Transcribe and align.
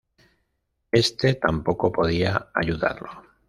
Este 0.91 1.35
tampoco 1.35 1.91
podía 1.91 2.47
ayudarlo. 2.55 3.09